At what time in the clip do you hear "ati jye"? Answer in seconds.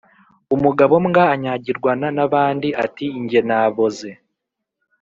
2.85-3.41